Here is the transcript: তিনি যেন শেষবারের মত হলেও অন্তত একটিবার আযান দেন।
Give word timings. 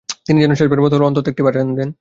তিনি 0.25 0.37
যেন 0.41 0.53
শেষবারের 0.53 0.83
মত 0.83 0.91
হলেও 0.93 1.09
অন্তত 1.09 1.25
একটিবার 1.27 1.53
আযান 1.55 1.69
দেন। 1.75 1.89